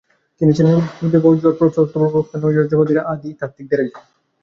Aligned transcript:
তিনি 0.41 0.51
ছিলেন 0.57 0.77
ক্ষুদে 0.89 1.19
বুর্জোয়ার 1.23 1.55
তত্ত্বপ্রবক্তা 1.59 2.35
ও 2.37 2.43
নৈরাজ্যবাদের 2.43 2.97
আদি 3.11 3.29
তাত্ত্বিকদের 3.39 3.79
একজন। 3.79 4.03